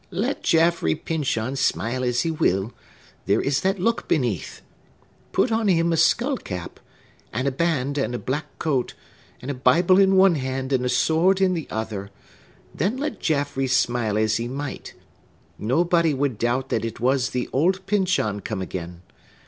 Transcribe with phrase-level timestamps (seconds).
[0.09, 2.73] "Let Jaffrey Pyncheon smile as he will,
[3.27, 4.63] there is that look beneath!
[5.31, 6.79] Put on him a skull cap,
[7.31, 8.95] and a band, and a black cloak,
[9.43, 14.17] and a Bible in one hand and a sword in the other,—then let Jaffrey smile
[14.17, 19.03] as he might,—nobody would doubt that it was the old Pyncheon come again.